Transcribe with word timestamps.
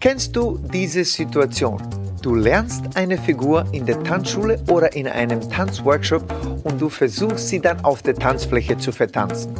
Kennst 0.00 0.36
du 0.36 0.58
diese 0.72 1.04
Situation? 1.04 1.82
Du 2.22 2.34
lernst 2.34 2.96
eine 2.96 3.18
Figur 3.18 3.64
in 3.72 3.84
der 3.84 4.02
Tanzschule 4.02 4.62
oder 4.70 4.94
in 4.94 5.06
einem 5.06 5.40
Tanzworkshop 5.50 6.22
und 6.64 6.80
du 6.80 6.88
versuchst 6.88 7.48
sie 7.48 7.60
dann 7.60 7.84
auf 7.84 8.02
der 8.02 8.14
Tanzfläche 8.14 8.76
zu 8.78 8.92
vertanzen. 8.92 9.52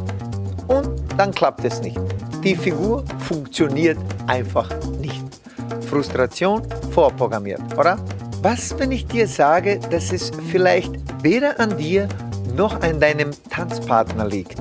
Und 0.67 0.89
dann 1.17 1.31
klappt 1.31 1.65
es 1.65 1.81
nicht. 1.81 1.99
Die 2.43 2.55
Figur 2.55 3.03
funktioniert 3.19 3.97
einfach 4.27 4.69
nicht. 4.99 5.23
Frustration 5.89 6.61
vorprogrammiert, 6.91 7.61
oder? 7.77 7.97
Was, 8.41 8.77
wenn 8.79 8.91
ich 8.91 9.05
dir 9.07 9.27
sage, 9.27 9.79
dass 9.91 10.13
es 10.13 10.31
vielleicht 10.49 10.93
weder 11.21 11.59
an 11.59 11.77
dir 11.77 12.07
noch 12.55 12.79
an 12.81 12.99
deinem 12.99 13.31
Tanzpartner 13.49 14.25
liegt? 14.25 14.57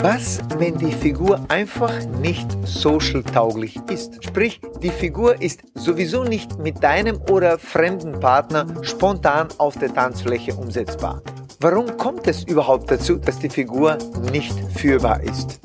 Was, 0.00 0.38
wenn 0.58 0.78
die 0.78 0.92
Figur 0.92 1.40
einfach 1.48 1.92
nicht 2.20 2.46
social 2.64 3.24
tauglich 3.24 3.76
ist? 3.90 4.24
Sprich, 4.24 4.60
die 4.80 4.90
Figur 4.90 5.42
ist 5.42 5.62
sowieso 5.74 6.22
nicht 6.22 6.56
mit 6.60 6.84
deinem 6.84 7.20
oder 7.30 7.58
fremden 7.58 8.20
Partner 8.20 8.64
spontan 8.82 9.48
auf 9.58 9.76
der 9.76 9.92
Tanzfläche 9.92 10.54
umsetzbar. 10.54 11.20
Warum 11.58 11.96
kommt 11.96 12.28
es 12.28 12.44
überhaupt 12.44 12.88
dazu, 12.92 13.16
dass 13.16 13.40
die 13.40 13.50
Figur 13.50 13.98
nicht 14.30 14.54
führbar 14.76 15.20
ist? 15.20 15.60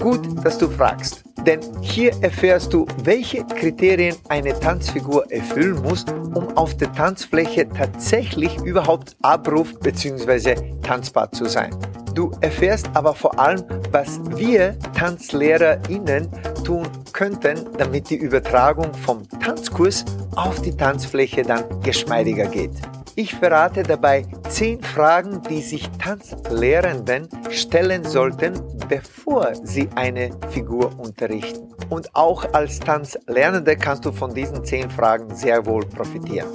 Gut, 0.00 0.22
dass 0.42 0.56
du 0.56 0.66
fragst, 0.66 1.22
denn 1.46 1.60
hier 1.82 2.12
erfährst 2.22 2.72
du, 2.72 2.86
welche 3.04 3.44
Kriterien 3.44 4.16
eine 4.30 4.58
Tanzfigur 4.58 5.30
erfüllen 5.30 5.82
muss, 5.82 6.06
um 6.34 6.56
auf 6.56 6.74
der 6.78 6.90
Tanzfläche 6.94 7.68
tatsächlich 7.68 8.56
überhaupt 8.62 9.16
abruf- 9.20 9.78
bzw. 9.80 10.54
tanzbar 10.80 11.30
zu 11.32 11.44
sein. 11.44 11.76
Du 12.14 12.32
erfährst 12.40 12.88
aber 12.94 13.14
vor 13.14 13.38
allem, 13.38 13.64
was 13.92 14.20
wir 14.36 14.78
TanzlehrerInnen 14.94 16.28
tun 16.64 16.86
könnten, 17.12 17.66
damit 17.78 18.10
die 18.10 18.16
Übertragung 18.16 18.92
vom 18.94 19.28
Tanzkurs 19.40 20.04
auf 20.34 20.60
die 20.62 20.76
Tanzfläche 20.76 21.42
dann 21.42 21.64
geschmeidiger 21.82 22.46
geht. 22.46 22.72
Ich 23.16 23.34
verrate 23.34 23.82
dabei 23.82 24.24
zehn 24.48 24.82
Fragen, 24.82 25.42
die 25.48 25.60
sich 25.60 25.88
Tanzlehrenden 25.98 27.28
stellen 27.50 28.04
sollten, 28.04 28.54
bevor 28.88 29.52
sie 29.62 29.88
eine 29.94 30.30
Figur 30.50 30.98
unterrichten. 30.98 31.68
Und 31.90 32.14
auch 32.14 32.52
als 32.54 32.78
Tanzlernende 32.78 33.76
kannst 33.76 34.04
du 34.04 34.12
von 34.12 34.32
diesen 34.32 34.64
zehn 34.64 34.90
Fragen 34.90 35.34
sehr 35.34 35.66
wohl 35.66 35.84
profitieren. 35.84 36.48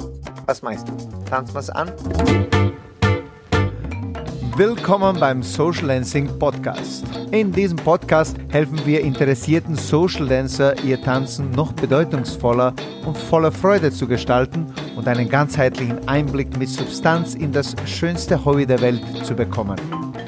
Was 0.46 0.62
meinst 0.62 0.88
du? 0.88 0.94
Tanz 1.30 1.54
mal's 1.54 1.70
an? 1.70 1.92
Willkommen 4.58 5.20
beim 5.20 5.44
Social 5.44 5.90
Dancing 5.90 6.40
Podcast. 6.40 7.04
In 7.32 7.52
diesem 7.52 7.76
Podcast 7.76 8.38
helfen 8.48 8.80
wir 8.86 9.02
interessierten 9.02 9.76
Social 9.76 10.30
Dancer, 10.30 10.82
ihr 10.82 11.02
Tanzen 11.02 11.52
noch 11.52 11.74
bedeutungsvoller 11.74 12.74
und 13.06 13.18
voller 13.18 13.52
Freude 13.52 13.92
zu 13.92 14.08
gestalten 14.08 14.74
und 14.96 15.10
einen 15.10 15.28
ganzheitlichen 15.28 16.08
Einblick 16.08 16.58
mit 16.58 16.70
Substanz 16.70 17.36
in 17.36 17.52
das 17.52 17.76
schönste 17.86 18.46
Hobby 18.46 18.66
der 18.66 18.80
Welt 18.80 19.02
zu 19.26 19.36
bekommen. 19.36 19.76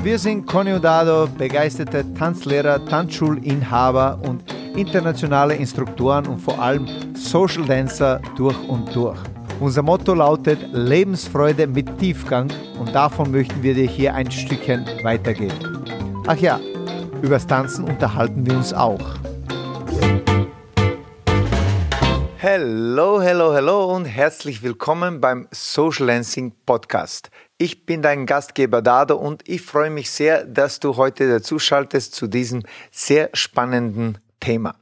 Wir 0.03 0.19
sind 0.19 0.45
Conny 0.45 0.73
und 0.73 0.83
Dado, 0.83 1.29
begeisterte 1.37 2.03
Tanzlehrer, 2.13 2.83
Tanzschulinhaber 2.83 4.19
und 4.27 4.43
internationale 4.75 5.55
Instruktoren 5.55 6.27
und 6.27 6.39
vor 6.39 6.61
allem 6.61 6.85
Social 7.15 7.63
Dancer 7.63 8.19
durch 8.35 8.57
und 8.67 8.93
durch. 8.93 9.19
Unser 9.59 9.81
Motto 9.81 10.13
lautet 10.13 10.59
Lebensfreude 10.71 11.65
mit 11.65 11.97
Tiefgang 11.97 12.47
und 12.79 12.93
davon 12.93 13.31
möchten 13.31 13.63
wir 13.63 13.73
dir 13.73 13.87
hier 13.87 14.13
ein 14.13 14.29
Stückchen 14.29 14.85
weitergeben. 15.01 15.83
Ach 16.27 16.37
ja, 16.37 16.59
übers 17.23 17.47
Tanzen 17.47 17.85
unterhalten 17.85 18.45
wir 18.45 18.55
uns 18.55 18.71
auch. 18.71 19.01
Hello, 22.37 23.19
hello, 23.19 23.51
hello 23.51 23.95
und 23.95 24.05
herzlich 24.05 24.61
willkommen 24.61 25.19
beim 25.19 25.47
Social 25.49 26.05
Dancing 26.05 26.53
Podcast. 26.67 27.31
Ich 27.57 27.87
bin 27.87 28.03
dein 28.03 28.27
Gastgeber 28.27 28.83
Dado 28.83 29.17
und 29.17 29.41
ich 29.49 29.63
freue 29.63 29.89
mich 29.89 30.11
sehr, 30.11 30.45
dass 30.45 30.79
du 30.79 30.97
heute 30.97 31.27
dazu 31.27 31.57
schaltest 31.57 32.13
zu 32.13 32.27
diesem 32.27 32.61
sehr 32.91 33.31
spannenden 33.33 34.19
Thema. 34.39 34.75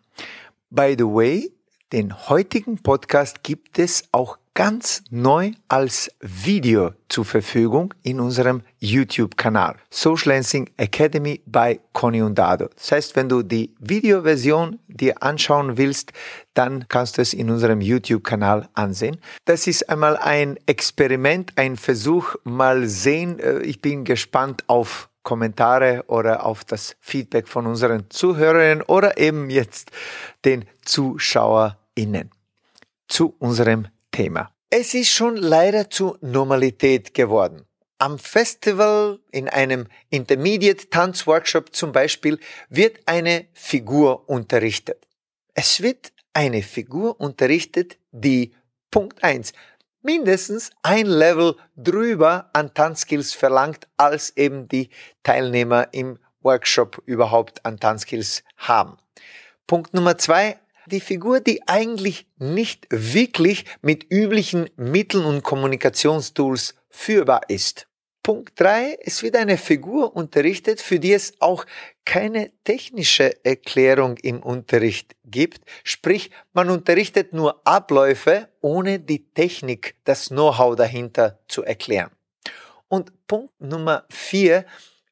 By 0.70 0.96
the 0.98 1.06
way, 1.06 1.50
den 1.94 2.28
heutigen 2.28 2.78
Podcast 2.84 3.42
gibt 3.42 3.80
es 3.80 4.04
auch 4.12 4.38
ganz 4.56 5.04
neu 5.10 5.52
als 5.68 6.10
Video 6.22 6.94
zur 7.10 7.26
Verfügung 7.26 7.94
in 8.04 8.22
unserem 8.22 8.62
YouTube-Kanal 8.80 9.76
Social 9.90 10.34
Lancing 10.34 10.70
Academy 10.78 11.42
bei 11.46 11.82
Conny 11.92 12.22
und 12.22 12.36
Dado. 12.36 12.70
Das 12.74 12.94
heißt, 12.94 13.16
wenn 13.18 13.28
du 13.28 13.44
die 13.44 13.76
Videoversion 13.80 14.80
dir 14.88 15.22
anschauen 15.22 15.78
willst, 15.78 16.14
dann 16.54 16.88
kannst 16.88 17.18
du 17.18 17.22
es 17.22 17.34
in 17.34 17.50
unserem 17.50 17.82
YouTube-Kanal 17.82 18.70
ansehen. 18.74 19.18
Das 19.44 19.68
ist 19.68 19.90
einmal 19.90 20.16
ein 20.16 20.58
Experiment, 20.66 21.52
ein 21.58 21.76
Versuch, 21.76 22.36
mal 22.46 22.88
sehen. 22.88 23.40
Äh, 23.40 23.60
ich 23.60 23.82
bin 23.82 24.06
gespannt 24.06 24.64
auf 24.68 25.10
Kommentare 25.24 26.06
oder 26.08 26.46
auf 26.46 26.64
das 26.64 26.96
Feedback 27.02 27.50
von 27.50 27.68
unseren 27.68 28.10
Zuhörern 28.10 28.84
oder 28.84 29.18
eben 29.18 29.50
jetzt 29.50 29.92
den 30.46 30.64
ZuschauerInnen 30.86 32.32
zu 33.08 33.36
unserem 33.40 33.88
Thema. 34.16 34.50
Es 34.70 34.94
ist 34.94 35.10
schon 35.10 35.36
leider 35.36 35.90
zur 35.90 36.18
Normalität 36.22 37.14
geworden. 37.14 37.66
Am 37.98 38.18
Festival, 38.18 39.20
in 39.32 39.50
einem 39.50 39.88
Intermediate 40.10 40.90
Tanzworkshop 40.90 41.76
zum 41.76 41.92
Beispiel, 41.92 42.40
wird 42.70 43.00
eine 43.08 43.48
Figur 43.54 44.30
unterrichtet. 44.30 45.06
Es 45.54 45.82
wird 45.82 46.14
eine 46.34 46.64
Figur 46.64 47.20
unterrichtet, 47.20 47.98
die 48.12 48.54
Punkt 48.90 49.24
eins 49.24 49.54
mindestens 50.02 50.70
ein 50.84 51.08
Level 51.08 51.56
drüber 51.76 52.50
an 52.54 52.74
Tanzskills 52.74 53.34
verlangt, 53.34 53.88
als 53.98 54.38
eben 54.38 54.68
die 54.70 54.90
Teilnehmer 55.24 55.90
im 55.94 56.20
Workshop 56.42 57.02
überhaupt 57.06 57.66
an 57.66 57.80
Tanzskills 57.80 58.44
haben. 58.56 58.98
Punkt 59.68 59.94
Nummer 59.94 60.18
zwei, 60.18 60.60
die 60.88 61.00
Figur, 61.00 61.40
die 61.40 61.68
eigentlich 61.68 62.28
nicht 62.38 62.88
wirklich 62.90 63.66
mit 63.82 64.06
üblichen 64.12 64.70
Mitteln 64.76 65.26
und 65.26 65.44
Kommunikationstools 65.44 66.76
führbar 66.90 67.42
ist. 67.50 67.88
Punkt 68.24 68.60
drei: 68.60 68.98
Es 69.02 69.22
wird 69.22 69.36
eine 69.36 69.58
Figur 69.58 70.16
unterrichtet, 70.16 70.82
für 70.82 71.00
die 71.00 71.14
es 71.14 71.34
auch 71.42 71.66
keine 72.06 72.52
technische 72.64 73.46
Erklärung 73.46 74.18
im 74.18 74.42
Unterricht 74.42 75.16
gibt. 75.26 75.62
Sprich, 75.84 76.32
man 76.52 76.72
unterrichtet 76.72 77.34
nur 77.34 77.62
Abläufe, 77.68 78.50
ohne 78.62 79.00
die 79.00 79.32
Technik, 79.34 79.96
das 80.06 80.30
Know-how 80.30 80.76
dahinter 80.76 81.40
zu 81.48 81.64
erklären. 81.64 82.10
Und 82.88 83.28
Punkt 83.28 83.54
Nummer 83.60 84.06
vier: 84.10 84.66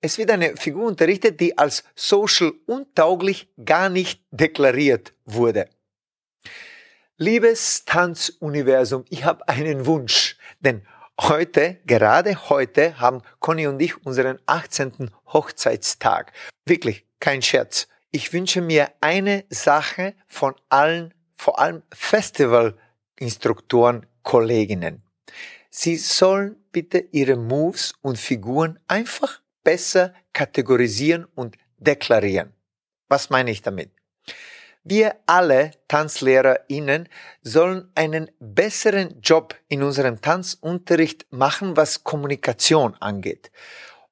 Es 0.05 0.17
wird 0.17 0.31
eine 0.31 0.57
Figur 0.57 0.87
unterrichtet, 0.87 1.39
die 1.39 1.57
als 1.57 1.85
social 1.95 2.51
untauglich 2.65 3.47
gar 3.63 3.87
nicht 3.87 4.21
deklariert 4.31 5.13
wurde. 5.23 5.69
Liebes 7.15 7.85
Tanzuniversum, 7.85 9.05
ich 9.07 9.23
habe 9.23 9.47
einen 9.47 9.85
Wunsch, 9.85 10.37
denn 10.59 10.85
heute, 11.21 11.77
gerade 11.85 12.49
heute, 12.49 12.99
haben 12.99 13.21
Conny 13.39 13.65
und 13.65 13.81
ich 13.81 14.05
unseren 14.05 14.39
18. 14.45 15.09
Hochzeitstag. 15.27 16.33
Wirklich, 16.65 17.05
kein 17.21 17.41
Scherz. 17.41 17.87
Ich 18.11 18.33
wünsche 18.33 18.59
mir 18.59 18.91
eine 18.99 19.45
Sache 19.49 20.15
von 20.27 20.53
allen, 20.67 21.13
vor 21.37 21.59
allem 21.59 21.81
Festivalinstruktoren, 21.93 24.05
Kolleginnen. 24.21 25.01
Sie 25.69 25.95
sollen 25.95 26.57
bitte 26.73 27.07
ihre 27.13 27.37
Moves 27.37 27.93
und 28.01 28.17
Figuren 28.17 28.79
einfach 28.89 29.42
besser 29.63 30.13
kategorisieren 30.33 31.25
und 31.35 31.57
deklarieren. 31.77 32.53
Was 33.07 33.29
meine 33.29 33.51
ich 33.51 33.61
damit? 33.61 33.91
Wir 34.83 35.15
alle 35.27 35.71
TanzlehrerInnen 35.87 37.07
sollen 37.41 37.89
einen 37.95 38.29
besseren 38.39 39.21
Job 39.21 39.55
in 39.69 39.81
unserem 39.81 40.19
Tanzunterricht 40.19 41.25
machen, 41.29 41.77
was 41.77 42.03
Kommunikation 42.03 42.93
angeht. 42.95 43.51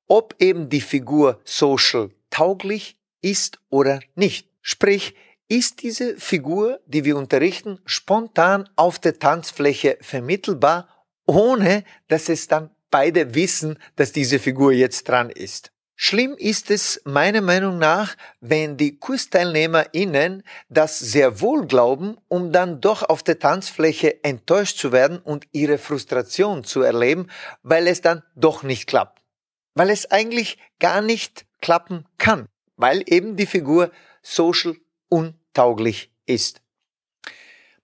Ob 0.08 0.36
eben 0.40 0.70
die 0.70 0.80
Figur 0.80 1.42
social 1.44 2.12
tauglich 2.30 2.98
ist 3.22 3.60
oder 3.70 4.00
nicht. 4.16 4.48
Sprich, 4.62 5.16
ist 5.50 5.84
diese 5.84 6.16
Figur, 6.16 6.80
die 6.86 7.04
wir 7.04 7.18
unterrichten, 7.18 7.80
spontan 7.86 8.70
auf 8.78 9.00
der 9.00 9.20
Tanzfläche 9.20 9.98
vermittelbar, 10.00 10.88
ohne 11.26 11.84
dass 12.08 12.30
es 12.30 12.48
dann 12.48 12.70
beide 12.92 13.34
wissen, 13.34 13.80
dass 13.96 14.12
diese 14.12 14.40
Figur 14.40 14.72
jetzt 14.74 15.08
dran 15.08 15.30
ist. 15.30 15.72
Schlimm 15.96 16.34
ist 16.38 16.72
es 16.72 17.00
meiner 17.06 17.42
Meinung 17.42 17.78
nach, 17.78 18.16
wenn 18.40 18.76
die 18.76 18.98
KursteilnehmerInnen 18.98 20.44
das 20.68 20.98
sehr 20.98 21.42
wohl 21.42 21.68
glauben, 21.68 22.18
um 22.28 22.52
dann 22.52 22.82
doch 22.82 23.04
auf 23.04 23.22
der 23.22 23.38
Tanzfläche 23.38 24.24
enttäuscht 24.24 24.78
zu 24.78 24.92
werden 24.92 25.20
und 25.20 25.48
ihre 25.52 25.78
Frustration 25.78 26.64
zu 26.64 26.82
erleben, 26.82 27.28
weil 27.62 27.86
es 27.86 28.02
dann 28.02 28.24
doch 28.36 28.64
nicht 28.64 28.88
klappt. 28.88 29.22
Weil 29.76 29.92
es 29.92 30.10
eigentlich 30.10 30.58
gar 30.80 31.02
nicht 31.02 31.46
klappen 31.62 32.06
kann. 32.18 32.48
weil 32.78 33.04
eben 33.06 33.36
die 33.36 33.46
Figur 33.46 33.92
social 34.24 34.76
untauglich 35.08 36.12
ist. 36.26 36.62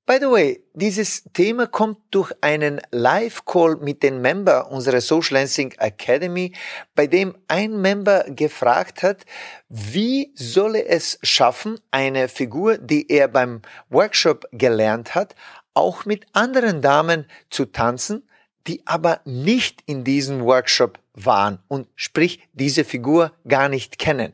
By 0.07 0.19
the 0.21 0.31
way, 0.31 0.63
dieses 0.73 1.25
Thema 1.33 1.67
kommt 1.67 1.97
durch 2.11 2.31
einen 2.39 2.79
Live-Call 2.91 3.75
mit 3.81 4.03
den 4.03 4.21
Member 4.21 4.71
unserer 4.71 5.01
Social 5.01 5.37
Lancing 5.37 5.73
Academy, 5.79 6.53
bei 6.95 7.07
dem 7.07 7.35
ein 7.49 7.81
Member 7.81 8.23
gefragt 8.29 9.03
hat, 9.03 9.25
wie 9.67 10.31
solle 10.33 10.85
es 10.85 11.19
schaffen, 11.23 11.77
eine 11.91 12.29
Figur, 12.29 12.77
die 12.77 13.11
er 13.11 13.27
beim 13.27 13.61
Workshop 13.89 14.47
gelernt 14.53 15.13
hat, 15.13 15.35
auch 15.73 16.05
mit 16.05 16.25
anderen 16.31 16.81
Damen 16.81 17.25
zu 17.49 17.65
tanzen, 17.65 18.29
die 18.65 18.83
aber 18.85 19.19
nicht 19.25 19.83
in 19.87 20.05
diesem 20.05 20.45
Workshop 20.45 20.99
waren 21.15 21.59
und 21.67 21.89
sprich 21.97 22.47
diese 22.53 22.85
Figur 22.85 23.33
gar 23.45 23.67
nicht 23.67 23.99
kennen. 23.99 24.31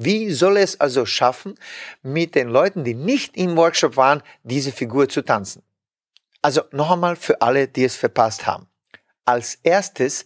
Wie 0.00 0.30
soll 0.30 0.58
es 0.58 0.78
also 0.78 1.04
schaffen, 1.06 1.56
mit 2.02 2.36
den 2.36 2.48
Leuten, 2.48 2.84
die 2.84 2.94
nicht 2.94 3.36
im 3.36 3.56
Workshop 3.56 3.96
waren, 3.96 4.22
diese 4.44 4.70
Figur 4.70 5.08
zu 5.08 5.22
tanzen? 5.22 5.64
Also 6.40 6.62
noch 6.70 6.92
einmal 6.92 7.16
für 7.16 7.42
alle, 7.42 7.66
die 7.66 7.82
es 7.82 7.96
verpasst 7.96 8.46
haben. 8.46 8.68
Als 9.24 9.56
erstes 9.64 10.24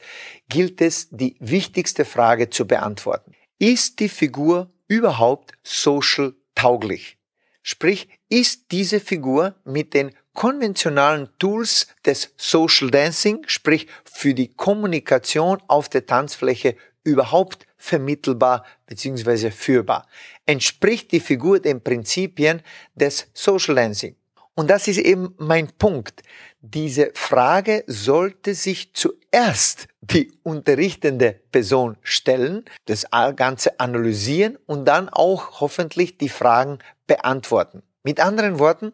gilt 0.50 0.82
es, 0.82 1.08
die 1.10 1.36
wichtigste 1.40 2.04
Frage 2.04 2.50
zu 2.50 2.66
beantworten. 2.66 3.32
Ist 3.58 3.98
die 4.00 4.10
Figur 4.10 4.70
überhaupt 4.88 5.52
social 5.62 6.34
tauglich? 6.54 7.16
Sprich, 7.62 8.10
ist 8.28 8.72
diese 8.72 9.00
Figur 9.00 9.54
mit 9.64 9.94
den 9.94 10.14
konventionalen 10.34 11.30
Tools 11.38 11.86
des 12.04 12.34
Social 12.36 12.90
Dancing, 12.90 13.42
sprich 13.46 13.86
für 14.04 14.34
die 14.34 14.52
Kommunikation 14.52 15.62
auf 15.66 15.88
der 15.88 16.04
Tanzfläche 16.04 16.76
überhaupt 17.04 17.66
vermittelbar 17.82 18.64
bzw. 18.87 19.50
führbar? 19.50 20.06
Entspricht 20.46 21.11
die 21.11 21.20
Figur 21.20 21.58
den 21.58 21.82
Prinzipien 21.82 22.62
des 22.94 23.26
Social 23.34 23.75
Dancing? 23.75 24.14
Und 24.55 24.70
das 24.70 24.87
ist 24.87 24.99
eben 24.99 25.34
mein 25.38 25.69
Punkt. 25.79 26.23
Diese 26.61 27.11
Frage 27.14 27.82
sollte 27.87 28.55
sich 28.55 28.94
zuerst 28.94 29.88
die 30.00 30.31
unterrichtende 30.43 31.40
Person 31.50 31.96
stellen, 32.02 32.64
das 32.84 33.06
Ganze 33.34 33.81
analysieren 33.81 34.58
und 34.67 34.85
dann 34.85 35.08
auch 35.08 35.61
hoffentlich 35.61 36.19
die 36.19 36.28
Fragen 36.28 36.78
beantworten. 37.06 37.82
Mit 38.05 38.20
anderen 38.20 38.58
Worten, 38.58 38.93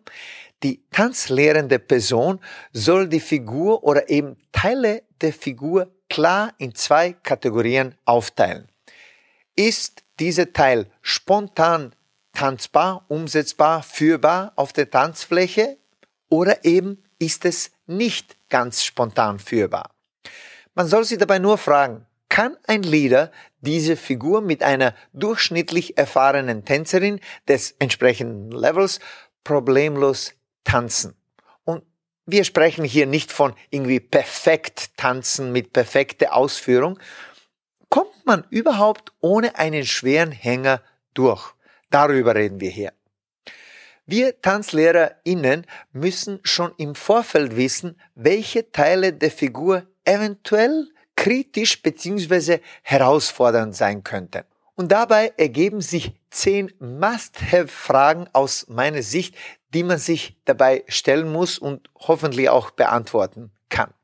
die 0.62 0.82
tanzlehrende 0.90 1.78
Person 1.78 2.40
soll 2.72 3.08
die 3.08 3.20
Figur 3.20 3.84
oder 3.84 4.08
eben 4.08 4.36
Teile 4.52 5.02
der 5.20 5.32
Figur 5.32 5.92
klar 6.08 6.54
in 6.58 6.74
zwei 6.74 7.12
Kategorien 7.12 7.94
aufteilen. 8.04 8.68
Ist 9.58 10.04
dieser 10.20 10.52
Teil 10.52 10.86
spontan 11.02 11.92
tanzbar, 12.32 13.04
umsetzbar, 13.08 13.82
führbar 13.82 14.52
auf 14.54 14.72
der 14.72 14.88
Tanzfläche 14.88 15.78
oder 16.28 16.64
eben 16.64 17.02
ist 17.18 17.44
es 17.44 17.72
nicht 17.84 18.36
ganz 18.50 18.84
spontan 18.84 19.40
führbar? 19.40 19.90
Man 20.76 20.86
soll 20.86 21.02
sich 21.02 21.18
dabei 21.18 21.40
nur 21.40 21.58
fragen, 21.58 22.06
kann 22.28 22.56
ein 22.68 22.84
Leader 22.84 23.32
diese 23.60 23.96
Figur 23.96 24.42
mit 24.42 24.62
einer 24.62 24.94
durchschnittlich 25.12 25.98
erfahrenen 25.98 26.64
Tänzerin 26.64 27.18
des 27.48 27.74
entsprechenden 27.80 28.52
Levels 28.52 29.00
problemlos 29.42 30.34
tanzen? 30.62 31.16
Und 31.64 31.82
wir 32.26 32.44
sprechen 32.44 32.84
hier 32.84 33.06
nicht 33.06 33.32
von 33.32 33.54
irgendwie 33.70 33.98
perfekt 33.98 34.96
tanzen 34.96 35.50
mit 35.50 35.72
perfekter 35.72 36.32
Ausführung. 36.32 37.00
Man 38.28 38.46
überhaupt 38.50 39.14
ohne 39.20 39.56
einen 39.56 39.86
schweren 39.86 40.32
Hänger 40.32 40.82
durch? 41.14 41.54
Darüber 41.88 42.34
reden 42.34 42.60
wir 42.60 42.68
hier. 42.68 42.92
Wir 44.04 44.38
TanzlehrerInnen 44.42 45.64
müssen 45.92 46.38
schon 46.42 46.72
im 46.76 46.94
Vorfeld 46.94 47.56
wissen, 47.56 47.98
welche 48.14 48.70
Teile 48.70 49.14
der 49.14 49.30
Figur 49.30 49.86
eventuell 50.04 50.88
kritisch 51.16 51.80
bzw. 51.80 52.58
herausfordernd 52.82 53.74
sein 53.74 54.04
könnten. 54.04 54.44
Und 54.74 54.92
dabei 54.92 55.32
ergeben 55.38 55.80
sich 55.80 56.12
zehn 56.28 56.70
Must-Have-Fragen 56.80 58.28
aus 58.34 58.66
meiner 58.68 59.02
Sicht, 59.02 59.36
die 59.72 59.84
man 59.84 59.96
sich 59.96 60.36
dabei 60.44 60.84
stellen 60.86 61.32
muss 61.32 61.58
und 61.58 61.88
hoffentlich 61.94 62.50
auch 62.50 62.72
beantworten 62.72 63.52
kann. 63.70 63.94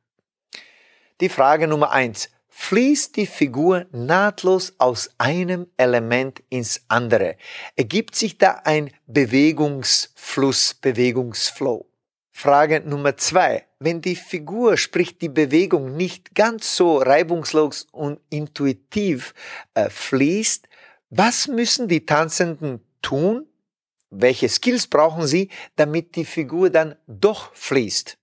Die 1.20 1.29
Frage 1.29 1.69
Nummer 1.69 1.93
eins 1.93 2.31
fließt 2.56 3.17
die 3.17 3.27
Figur 3.27 3.87
nahtlos 3.91 4.75
aus 4.79 5.11
einem 5.19 5.67
Element 5.77 6.43
ins 6.49 6.83
andere. 6.89 7.37
Ergibt 7.75 8.15
sich 8.15 8.39
da 8.39 8.62
ein 8.65 8.91
Bewegungsfluss, 9.06 10.75
Bewegungsflow. 10.75 11.85
Frage 12.31 12.81
Nummer 12.81 13.17
zwei. 13.17 13.67
Wenn 13.81 14.01
die 14.01 14.17
Figur, 14.17 14.77
sprich 14.77 15.19
die 15.19 15.29
Bewegung, 15.29 15.97
nicht 15.97 16.35
ganz 16.35 16.77
so 16.77 16.99
reibungslos 16.99 17.87
und 17.93 18.21
intuitiv 18.31 19.35
äh, 19.75 19.91
fließt, 19.91 20.69
was 21.11 21.49
müssen 21.49 21.89
die 21.89 22.06
Tanzenden 22.06 22.81
tun? 23.03 23.47
Welche 24.11 24.49
Skills 24.49 24.87
brauchen 24.87 25.27
sie, 25.27 25.51
damit 25.77 26.17
die 26.17 26.25
Figur 26.25 26.71
dann 26.71 26.95
doch 27.09 27.55
fließt? 27.55 28.17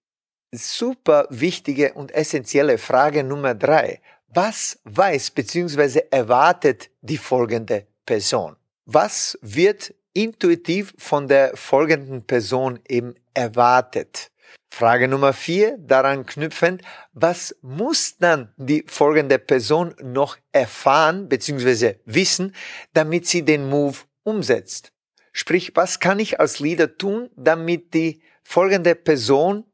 Super 0.54 1.28
wichtige 1.30 1.94
und 1.94 2.12
essentielle 2.12 2.78
Frage 2.78 3.24
Nummer 3.24 3.56
drei. 3.56 4.02
Was 4.34 4.80
weiß 4.86 5.32
bzw. 5.32 6.04
erwartet 6.10 6.90
die 7.02 7.18
folgende 7.18 7.88
Person? 8.06 8.56
Was 8.86 9.38
wird 9.42 9.94
intuitiv 10.14 10.94
von 10.98 11.28
der 11.28 11.58
folgenden 11.58 12.26
Person 12.26 12.80
eben 12.88 13.14
erwartet? 13.34 14.32
Frage 14.70 15.10
Nummer 15.10 15.34
vier, 15.34 15.78
daran 15.80 16.26
knüpfend, 16.26 16.82
was 17.12 17.54
muss 17.62 18.16
dann 18.20 18.54
die 18.56 18.86
folgende 18.88 19.38
Person 19.38 19.96
noch 20.02 20.38
erfahren 20.54 21.28
bzw. 21.28 21.96
wissen, 22.06 22.56
damit 22.94 23.28
sie 23.28 23.44
den 23.44 23.68
Move 23.68 23.98
umsetzt? 24.24 24.94
Sprich, 25.34 25.74
was 25.76 26.00
kann 26.00 26.20
ich 26.20 26.40
als 26.40 26.60
Leader 26.60 26.98
tun, 26.98 27.30
damit 27.36 27.94
die 27.94 28.22
folgende 28.44 28.96
Person 28.96 29.66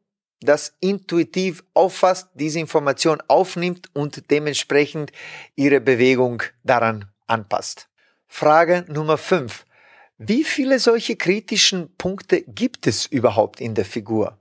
das 0.41 0.75
intuitiv 0.79 1.63
auffasst, 1.73 2.29
diese 2.33 2.59
Information 2.59 3.21
aufnimmt 3.27 3.89
und 3.93 4.29
dementsprechend 4.29 5.11
ihre 5.55 5.81
Bewegung 5.81 6.43
daran 6.63 7.05
anpasst. 7.25 7.89
Frage 8.27 8.85
Nummer 8.87 9.17
5. 9.17 9.65
Wie 10.17 10.43
viele 10.43 10.79
solche 10.79 11.15
kritischen 11.15 11.95
Punkte 11.97 12.41
gibt 12.41 12.87
es 12.87 13.05
überhaupt 13.05 13.61
in 13.61 13.75
der 13.75 13.85
Figur? 13.85 14.37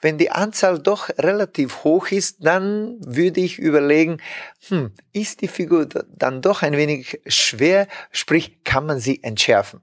Wenn 0.00 0.18
die 0.18 0.30
Anzahl 0.30 0.78
doch 0.78 1.08
relativ 1.18 1.84
hoch 1.84 2.08
ist, 2.08 2.44
dann 2.44 2.96
würde 3.00 3.40
ich 3.40 3.58
überlegen, 3.58 4.20
hm, 4.68 4.92
ist 5.12 5.40
die 5.40 5.48
Figur 5.48 5.86
dann 5.86 6.42
doch 6.42 6.62
ein 6.62 6.76
wenig 6.76 7.20
schwer, 7.26 7.88
sprich 8.10 8.64
kann 8.64 8.86
man 8.86 8.98
sie 8.98 9.22
entschärfen. 9.22 9.80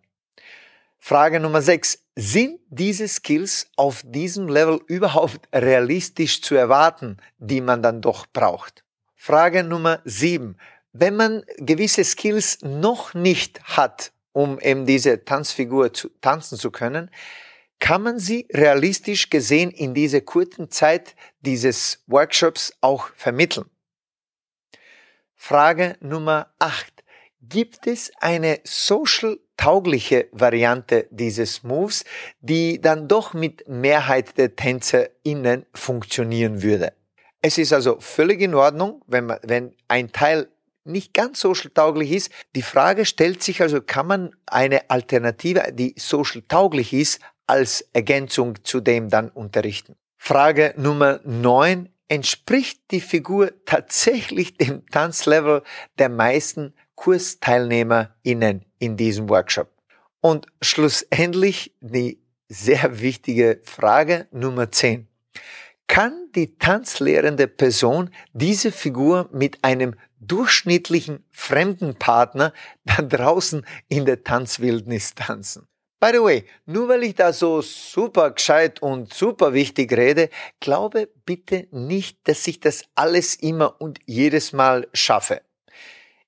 Frage 1.00 1.40
Nummer 1.40 1.62
6. 1.62 2.04
Sind 2.16 2.60
diese 2.70 3.08
Skills 3.08 3.68
auf 3.78 4.04
diesem 4.06 4.48
Level 4.50 4.82
überhaupt 4.88 5.48
realistisch 5.54 6.42
zu 6.42 6.56
erwarten, 6.56 7.18
die 7.38 7.62
man 7.62 7.82
dann 7.82 8.02
doch 8.02 8.28
braucht? 8.28 8.84
Frage 9.16 9.64
Nummer 9.64 10.02
7. 10.04 10.58
Wenn 10.92 11.16
man 11.16 11.44
gewisse 11.58 12.04
Skills 12.04 12.60
noch 12.62 13.14
nicht 13.14 13.62
hat, 13.64 14.12
um 14.34 14.60
eben 14.60 14.86
diese 14.86 15.24
Tanzfigur 15.24 15.94
zu, 15.94 16.10
tanzen 16.22 16.58
zu 16.58 16.70
können, 16.70 17.10
kann 17.80 18.04
man 18.04 18.20
sie 18.20 18.48
realistisch 18.52 19.30
gesehen 19.30 19.72
in 19.72 19.94
dieser 19.94 20.22
kurzen 20.22 20.70
Zeit 20.70 21.16
dieses 21.40 22.04
Workshops 22.08 22.74
auch 22.82 23.10
vermitteln? 23.16 23.70
Frage 25.36 25.96
Nummer 26.02 26.54
8. 26.60 27.04
Gibt 27.42 27.88
es 27.88 28.12
eine 28.20 28.60
social 28.66 29.40
taugliche 29.60 30.30
Variante 30.32 31.08
dieses 31.12 31.64
Moves, 31.64 32.06
die 32.40 32.80
dann 32.80 33.10
doch 33.10 33.34
mit 33.34 33.68
Mehrheit 33.68 34.38
der 34.38 34.56
TänzerInnen 34.56 35.66
funktionieren 35.74 36.64
würde? 36.64 36.94
Es 37.42 37.58
ist 37.58 37.74
also 37.74 37.98
völlig 38.00 38.40
in 38.40 38.56
Ordnung, 38.56 39.02
wenn, 39.08 39.26
man, 39.26 39.40
wenn 39.44 39.76
ein 39.90 40.14
Teil 40.14 40.48
nicht 40.86 41.14
ganz 41.14 41.42
social 41.42 41.72
tauglich 41.74 42.12
ist. 42.12 42.32
Die 42.56 42.62
Frage 42.62 43.04
stellt 43.04 43.44
sich 43.44 43.62
also, 43.62 43.82
kann 43.82 44.08
man 44.08 44.36
eine 44.46 44.90
Alternative, 44.90 45.74
die 45.74 45.94
social 45.98 46.42
tauglich 46.48 46.94
ist, 46.94 47.20
als 47.46 47.82
Ergänzung 47.92 48.64
zu 48.64 48.80
dem 48.80 49.10
dann 49.10 49.28
unterrichten. 49.28 49.96
Frage 50.18 50.74
Nummer 50.78 51.20
9. 51.26 51.90
Entspricht 52.08 52.92
die 52.92 53.02
Figur 53.02 53.52
tatsächlich 53.66 54.58
dem 54.58 54.86
Tanzlevel 54.88 55.64
der 55.98 56.10
meisten 56.10 56.74
KursteilnehmerInnen 57.00 58.66
in 58.80 58.98
diesem 58.98 59.30
Workshop? 59.30 59.72
Und 60.20 60.48
schlussendlich 60.62 61.74
die 61.80 62.22
sehr 62.50 63.00
wichtige 63.00 63.62
Frage 63.64 64.28
Nummer 64.32 64.70
10. 64.70 65.08
Kann 65.88 66.28
die 66.36 66.58
tanzlehrende 66.58 67.48
Person 67.48 68.10
diese 68.34 68.72
Figur 68.72 69.30
mit 69.32 69.64
einem 69.64 69.96
durchschnittlichen 70.20 71.24
fremden 71.32 71.96
Partner 71.96 72.54
da 72.84 73.02
draußen 73.02 73.66
in 73.88 74.06
der 74.06 74.24
Tanzwildnis 74.26 75.16
tanzen. 75.16 75.68
By 76.02 76.10
the 76.14 76.22
way, 76.22 76.46
nur 76.66 76.90
weil 76.90 77.04
ich 77.04 77.16
da 77.16 77.34
so 77.34 77.62
super 77.62 78.32
gescheit 78.32 78.82
und 78.82 79.14
super 79.14 79.54
wichtig 79.54 79.92
rede, 79.94 80.30
glaube 80.60 81.10
bitte 81.26 81.68
nicht, 81.72 82.28
dass 82.28 82.46
ich 82.48 82.60
das 82.60 82.84
alles 82.96 83.36
immer 83.36 83.80
und 83.82 84.00
jedes 84.06 84.54
Mal 84.54 84.88
schaffe. 84.94 85.42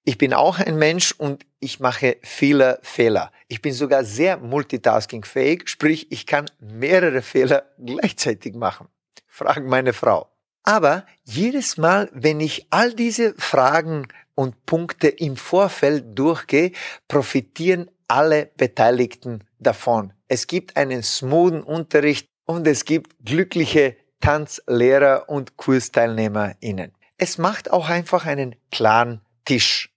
Ich 0.04 0.18
bin 0.18 0.34
auch 0.34 0.60
ein 0.60 0.78
Mensch 0.78 1.12
und 1.12 1.46
ich 1.60 1.80
mache 1.80 2.18
viele 2.24 2.80
Fehler. 2.82 3.32
Ich 3.48 3.62
bin 3.62 3.74
sogar 3.74 4.04
sehr 4.04 4.38
multitaskingfähig, 4.38 5.68
sprich 5.70 6.12
ich 6.12 6.26
kann 6.26 6.50
mehrere 6.60 7.22
Fehler 7.22 7.66
gleichzeitig 7.78 8.56
machen. 8.56 8.88
Frag 9.28 9.64
meine 9.64 9.94
Frau. 9.94 10.28
Aber 10.64 11.06
jedes 11.24 11.78
Mal, 11.78 12.10
wenn 12.14 12.40
ich 12.40 12.68
all 12.72 12.94
diese 12.94 13.36
Fragen 13.38 14.08
und 14.34 14.66
Punkte 14.66 15.08
im 15.08 15.36
Vorfeld 15.36 16.18
durchgehe, 16.18 16.72
profitieren 17.08 17.90
alle 18.08 18.50
Beteiligten 18.58 19.44
davon. 19.60 20.14
Es 20.28 20.48
gibt 20.48 20.78
einen 20.78 21.04
smoothen 21.04 21.62
Unterricht 21.62 22.28
und 22.46 22.66
es 22.68 22.86
gibt 22.86 23.16
glückliche 23.24 23.96
Tanzlehrer 24.20 25.30
und 25.30 25.58
KursteilnehmerInnen. 25.58 26.94
Es 27.18 27.38
macht 27.38 27.72
auch 27.72 27.90
einfach 27.90 28.26
einen 28.26 28.56
klaren 28.72 29.22
Tisch. 29.46 29.91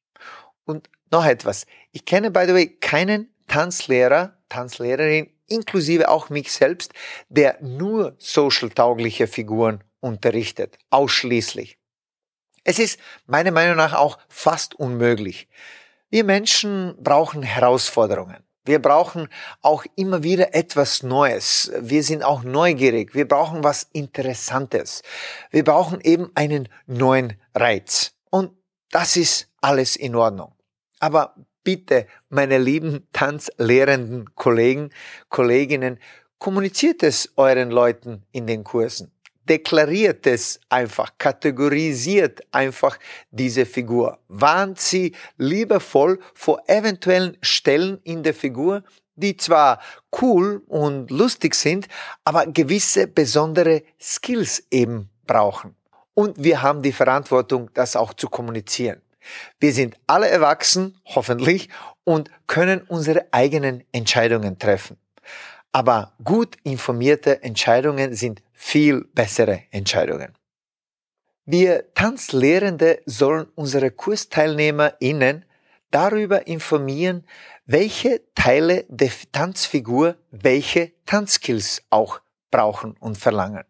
Und 0.64 0.88
noch 1.10 1.24
etwas. 1.24 1.66
Ich 1.92 2.04
kenne, 2.04 2.30
by 2.30 2.44
the 2.46 2.54
way, 2.54 2.66
keinen 2.66 3.34
Tanzlehrer, 3.46 4.38
Tanzlehrerin, 4.48 5.30
inklusive 5.46 6.08
auch 6.08 6.30
mich 6.30 6.52
selbst, 6.52 6.92
der 7.28 7.58
nur 7.60 8.14
social-taugliche 8.18 9.26
Figuren 9.26 9.84
unterrichtet. 10.00 10.78
Ausschließlich. 10.90 11.78
Es 12.64 12.78
ist 12.78 12.98
meiner 13.26 13.50
Meinung 13.50 13.76
nach 13.76 13.92
auch 13.92 14.18
fast 14.28 14.74
unmöglich. 14.74 15.48
Wir 16.08 16.24
Menschen 16.24 16.96
brauchen 16.98 17.42
Herausforderungen. 17.42 18.42
Wir 18.64 18.80
brauchen 18.80 19.28
auch 19.60 19.84
immer 19.94 20.22
wieder 20.22 20.54
etwas 20.54 21.02
Neues. 21.02 21.70
Wir 21.78 22.02
sind 22.02 22.22
auch 22.22 22.42
neugierig. 22.44 23.14
Wir 23.14 23.28
brauchen 23.28 23.62
was 23.62 23.86
Interessantes. 23.92 25.02
Wir 25.50 25.64
brauchen 25.64 26.00
eben 26.00 26.30
einen 26.34 26.70
neuen 26.86 27.34
Reiz. 27.54 28.12
Und 28.30 28.52
das 28.94 29.16
ist 29.16 29.48
alles 29.60 29.96
in 29.96 30.14
Ordnung. 30.14 30.54
Aber 31.00 31.34
bitte, 31.64 32.06
meine 32.28 32.58
lieben 32.58 33.08
tanzlehrenden 33.12 34.34
Kollegen, 34.36 34.90
Kolleginnen, 35.28 35.98
kommuniziert 36.38 37.02
es 37.02 37.32
euren 37.36 37.70
Leuten 37.70 38.22
in 38.30 38.46
den 38.46 38.62
Kursen 38.62 39.10
deklariert 39.48 40.26
es 40.26 40.60
einfach, 40.68 41.12
kategorisiert 41.18 42.40
einfach 42.50 42.98
diese 43.30 43.66
Figur. 43.66 44.18
Warnt 44.28 44.80
sie 44.80 45.14
liebevoll 45.36 46.18
vor 46.34 46.62
eventuellen 46.66 47.36
Stellen 47.42 48.00
in 48.04 48.22
der 48.22 48.34
Figur, 48.34 48.82
die 49.16 49.36
zwar 49.36 49.80
cool 50.20 50.62
und 50.66 51.10
lustig 51.10 51.54
sind, 51.54 51.88
aber 52.24 52.46
gewisse 52.46 53.06
besondere 53.06 53.82
Skills 54.00 54.66
eben 54.70 55.10
brauchen. 55.26 55.76
Und 56.14 56.42
wir 56.42 56.62
haben 56.62 56.82
die 56.82 56.92
Verantwortung, 56.92 57.70
das 57.74 57.96
auch 57.96 58.14
zu 58.14 58.28
kommunizieren. 58.28 59.02
Wir 59.58 59.72
sind 59.72 59.96
alle 60.06 60.28
erwachsen, 60.28 61.00
hoffentlich, 61.04 61.68
und 62.04 62.30
können 62.46 62.82
unsere 62.82 63.26
eigenen 63.32 63.84
Entscheidungen 63.92 64.58
treffen. 64.58 64.96
Aber 65.72 66.12
gut 66.22 66.56
informierte 66.62 67.42
Entscheidungen 67.42 68.14
sind 68.14 68.42
viel 68.52 69.04
bessere 69.14 69.62
Entscheidungen. 69.70 70.32
Wir 71.46 71.92
Tanzlehrende 71.94 73.00
sollen 73.06 73.46
unsere 73.54 73.90
KursteilnehmerInnen 73.90 75.44
darüber 75.90 76.46
informieren, 76.46 77.26
welche 77.66 78.22
Teile 78.34 78.84
der 78.88 79.10
Tanzfigur 79.32 80.16
welche 80.30 80.92
Tanzskills 81.06 81.82
auch 81.90 82.20
brauchen 82.50 82.96
und 83.00 83.18
verlangen. 83.18 83.64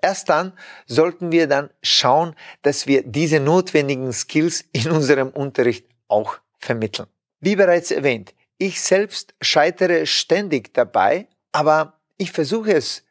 Erst 0.00 0.28
dann 0.28 0.52
sollten 0.86 1.32
wir 1.32 1.46
dann 1.46 1.70
schauen, 1.82 2.34
dass 2.62 2.86
wir 2.86 3.02
diese 3.02 3.40
notwendigen 3.40 4.12
Skills 4.12 4.64
in 4.72 4.90
unserem 4.90 5.28
Unterricht 5.30 5.86
auch 6.08 6.38
vermitteln. 6.58 7.08
Wie 7.40 7.56
bereits 7.56 7.90
erwähnt, 7.90 8.34
ich 8.58 8.80
selbst 8.80 9.34
scheitere 9.40 10.06
ständig 10.06 10.72
dabei, 10.74 11.28
aber 11.52 12.00
ich 12.16 12.32
versuche 12.32 12.72
es 12.72 13.04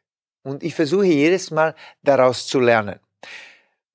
und 0.43 0.63
ich 0.63 0.75
versuche 0.75 1.05
jedes 1.05 1.51
Mal 1.51 1.75
daraus 2.01 2.47
zu 2.47 2.59
lernen. 2.59 2.99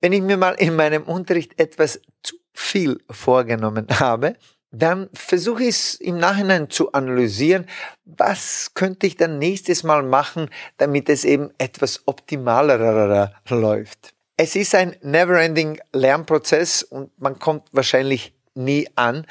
Wenn 0.00 0.12
ich 0.12 0.22
mir 0.22 0.36
mal 0.36 0.54
in 0.54 0.76
meinem 0.76 1.02
Unterricht 1.04 1.58
etwas 1.58 2.00
zu 2.22 2.36
viel 2.52 3.00
vorgenommen 3.10 3.86
habe, 4.00 4.36
dann 4.70 5.08
versuche 5.14 5.62
ich 5.62 5.68
es 5.70 5.94
im 5.94 6.18
Nachhinein 6.18 6.68
zu 6.70 6.92
analysieren, 6.92 7.66
was 8.04 8.72
könnte 8.74 9.06
ich 9.06 9.16
dann 9.16 9.38
nächstes 9.38 9.82
Mal 9.82 10.02
machen, 10.02 10.50
damit 10.76 11.08
es 11.08 11.24
eben 11.24 11.50
etwas 11.58 12.02
optimaler 12.06 13.32
läuft. 13.48 14.14
Es 14.36 14.54
ist 14.54 14.74
ein 14.74 14.94
never-ending 15.02 15.80
Lernprozess 15.92 16.82
und 16.82 17.10
man 17.18 17.38
kommt 17.38 17.68
wahrscheinlich 17.72 18.34
nie 18.54 18.88
an, 18.94 19.26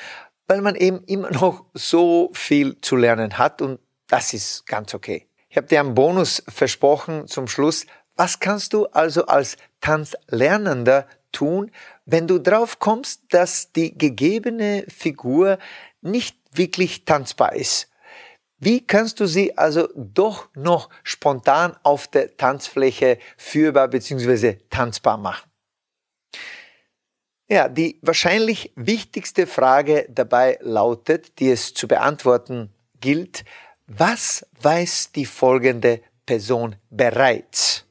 weil 0.47 0.61
man 0.61 0.75
eben 0.75 1.03
immer 1.05 1.31
noch 1.31 1.65
so 1.73 2.29
viel 2.33 2.79
zu 2.81 2.95
lernen 2.95 3.37
hat 3.37 3.61
und 3.61 3.79
das 4.07 4.33
ist 4.33 4.65
ganz 4.65 4.93
okay. 4.93 5.27
Ich 5.49 5.57
habe 5.57 5.67
dir 5.67 5.79
einen 5.79 5.95
Bonus 5.95 6.43
versprochen 6.47 7.27
zum 7.27 7.47
Schluss. 7.47 7.85
Was 8.15 8.39
kannst 8.39 8.73
du 8.73 8.85
also 8.87 9.27
als 9.27 9.57
Tanzlernender 9.81 11.07
tun, 11.31 11.71
wenn 12.07 12.25
du 12.25 12.39
drauf 12.39 12.79
kommst, 12.79 13.21
dass 13.29 13.73
die 13.73 13.95
gegebene 13.95 14.85
Figur 14.87 15.59
nicht 16.01 16.37
wirklich 16.53 17.03
tanzbar 17.03 17.53
ist? 17.53 17.91
Wie 18.59 18.87
kannst 18.87 19.19
du 19.19 19.27
sie 19.27 19.55
also 19.57 19.87
doch 19.93 20.47
noch 20.55 20.89
spontan 21.03 21.75
auf 21.83 22.07
der 22.07 22.35
Tanzfläche 22.37 23.19
führbar 23.35 23.89
bzw. 23.89 24.57
tanzbar 24.69 25.17
machen? 25.17 25.51
Ja, 27.49 27.67
die 27.67 27.99
wahrscheinlich 28.01 28.71
wichtigste 28.75 29.45
Frage 29.45 30.07
dabei 30.09 30.57
lautet, 30.61 31.39
die 31.39 31.49
es 31.49 31.73
zu 31.73 31.87
beantworten 31.87 32.73
gilt, 32.99 33.43
was 33.85 34.45
weiß 34.61 35.11
die 35.11 35.25
folgende 35.25 36.01
Person 36.25 36.77
bereits? 36.89 37.85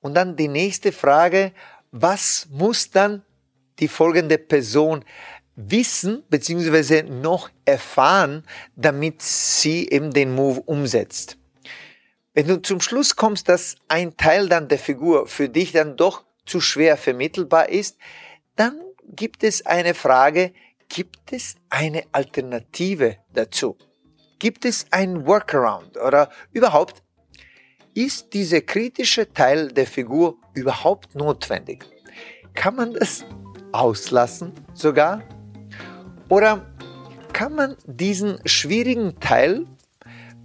Und 0.00 0.14
dann 0.14 0.36
die 0.36 0.48
nächste 0.48 0.92
Frage, 0.92 1.52
was 1.90 2.46
muss 2.50 2.90
dann 2.90 3.22
die 3.78 3.88
folgende 3.88 4.38
Person 4.38 5.04
wissen 5.56 6.22
bzw. 6.28 7.02
noch 7.02 7.50
erfahren, 7.64 8.44
damit 8.76 9.22
sie 9.22 9.88
eben 9.88 10.12
den 10.12 10.34
Move 10.34 10.60
umsetzt? 10.62 11.38
Wenn 12.34 12.48
du 12.48 12.60
zum 12.60 12.80
Schluss 12.80 13.16
kommst, 13.16 13.48
dass 13.48 13.76
ein 13.88 14.16
Teil 14.16 14.48
dann 14.48 14.68
der 14.68 14.78
Figur 14.78 15.26
für 15.26 15.48
dich 15.48 15.72
dann 15.72 15.96
doch 15.96 16.24
zu 16.44 16.60
schwer 16.60 16.96
vermittelbar 16.96 17.70
ist, 17.70 17.96
dann 18.56 18.80
gibt 19.08 19.42
es 19.42 19.64
eine 19.64 19.94
Frage, 19.94 20.52
gibt 20.88 21.32
es 21.32 21.56
eine 21.70 22.04
Alternative 22.12 23.16
dazu? 23.32 23.76
Gibt 24.38 24.66
es 24.66 24.86
ein 24.90 25.26
Workaround 25.26 25.96
oder 25.96 26.30
überhaupt, 26.52 27.02
ist 27.94 28.34
dieser 28.34 28.60
kritische 28.60 29.32
Teil 29.32 29.68
der 29.68 29.86
Figur 29.86 30.36
überhaupt 30.52 31.14
notwendig? 31.14 31.86
Kann 32.54 32.76
man 32.76 32.92
das 32.92 33.24
auslassen 33.78 34.52
sogar? 34.74 35.22
Oder 36.28 36.66
kann 37.32 37.54
man 37.54 37.76
diesen 37.86 38.38
schwierigen 38.44 39.20
Teil 39.20 39.66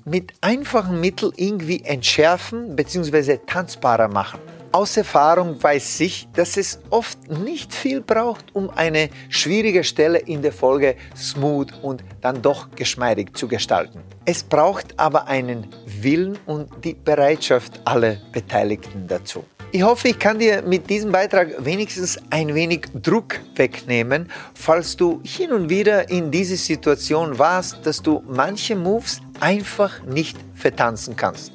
mit 0.06 0.34
einfachen 0.42 1.00
Mitteln 1.00 1.32
irgendwie 1.36 1.84
entschärfen 1.84 2.76
bzw. 2.76 3.40
tanzbarer 3.46 4.08
machen? 4.08 4.40
Aus 4.74 4.96
Erfahrung 4.96 5.62
weiß 5.62 6.00
ich, 6.00 6.30
dass 6.34 6.56
es 6.56 6.80
oft 6.92 7.30
nicht 7.30 7.74
viel 7.74 8.00
braucht, 8.00 8.56
um 8.56 8.70
eine 8.70 9.10
schwierige 9.28 9.84
Stelle 9.84 10.20
in 10.20 10.42
der 10.42 10.54
Folge 10.54 10.96
smooth 11.16 11.74
und 11.82 12.06
dann 12.22 12.42
doch 12.42 12.72
geschmeidig 12.72 13.36
zu 13.36 13.50
gestalten. 13.50 14.02
Es 14.24 14.44
braucht 14.44 14.98
aber 14.98 15.28
einen 15.28 15.68
Willen 16.03 16.38
und 16.46 16.70
die 16.84 16.93
Bereitschaft 16.93 17.79
aller 17.86 18.17
Beteiligten 18.31 19.08
dazu. 19.08 19.43
Ich 19.74 19.84
hoffe, 19.84 20.10
ich 20.10 20.20
kann 20.20 20.38
dir 20.38 20.63
mit 20.63 20.89
diesem 20.89 21.13
Beitrag 21.13 21.63
wenigstens 21.63 22.20
ein 22.29 22.53
wenig 22.53 22.88
Druck 22.93 23.39
wegnehmen, 23.55 24.29
falls 24.53 24.98
du 24.98 25.22
hin 25.24 25.53
und 25.53 25.70
wieder 25.70 26.10
in 26.10 26.29
diese 26.29 26.58
Situation 26.58 27.39
warst, 27.39 27.86
dass 27.86 28.01
du 28.01 28.22
manche 28.27 28.75
Moves 28.75 29.22
einfach 29.39 30.03
nicht 30.03 30.38
vertanzen 30.55 31.15
kannst. 31.15 31.53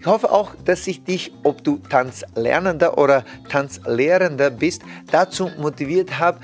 Ich 0.00 0.06
hoffe 0.06 0.30
auch, 0.30 0.54
dass 0.66 0.86
ich 0.86 1.04
dich, 1.04 1.32
ob 1.44 1.64
du 1.64 1.78
Tanzlernender 1.88 2.98
oder 2.98 3.24
Tanzlehrender 3.48 4.50
bist, 4.50 4.82
dazu 5.10 5.50
motiviert 5.58 6.18
habe, 6.18 6.40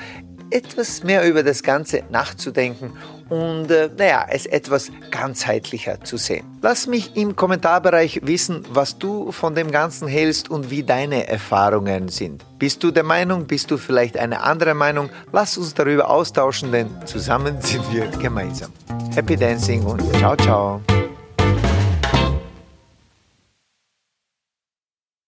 etwas 0.51 1.03
mehr 1.03 1.29
über 1.29 1.43
das 1.43 1.63
Ganze 1.63 2.03
nachzudenken 2.11 2.93
und 3.29 3.71
äh, 3.71 3.89
naja, 3.97 4.27
es 4.29 4.47
etwas 4.47 4.91
ganzheitlicher 5.11 6.03
zu 6.03 6.17
sehen. 6.17 6.45
Lass 6.63 6.87
mich 6.87 7.17
im 7.17 7.37
Kommentarbereich 7.37 8.21
wissen, 8.25 8.65
was 8.71 8.99
du 8.99 9.33
von 9.33 9.55
dem 9.55 9.71
Ganzen 9.71 10.09
hältst 10.09 10.51
und 10.51 10.71
wie 10.71 10.83
deine 10.83 11.29
Erfahrungen 11.29 12.09
sind. 12.09 12.45
Bist 12.59 12.83
du 12.83 12.91
der 12.91 13.05
Meinung, 13.05 13.47
bist 13.47 13.71
du 13.71 13.79
vielleicht 13.79 14.19
eine 14.19 14.43
andere 14.43 14.75
Meinung? 14.75 15.11
Lass 15.33 15.57
uns 15.57 15.75
darüber 15.75 16.11
austauschen, 16.11 16.73
denn 16.73 16.89
zusammen 17.07 17.57
sind 17.61 17.91
wir 17.93 18.07
gemeinsam. 18.07 18.73
Happy 19.15 19.37
Dancing 19.37 19.85
und 19.85 20.03
ciao, 20.19 20.37
ciao. 20.37 20.81